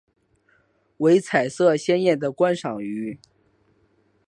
[0.97, 3.19] 为色彩鲜艳的观赏鱼。